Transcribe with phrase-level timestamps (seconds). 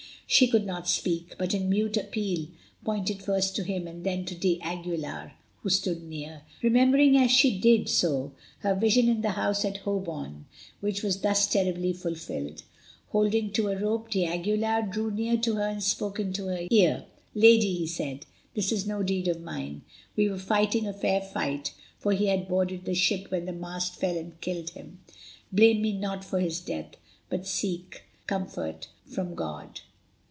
[0.27, 2.47] She could not speak, but in mute appeal
[2.85, 7.89] pointed first to him and then to d'Aguilar, who stood near, remembering as she did
[7.89, 10.45] so her vision in the house at Holborn,
[10.79, 12.63] which was thus terribly fulfilled.
[13.09, 17.03] Holding to a rope, d'Aguilar drew near to her and spoke into her ear.
[17.35, 19.81] "Lady," he said, "this is no deed of mine.
[20.15, 23.95] We were fighting a fair fight, for he had boarded the ship when the mast
[23.95, 25.01] fell and killed him.
[25.51, 26.95] Blame me not for his death,
[27.27, 29.81] but seek comfort from God."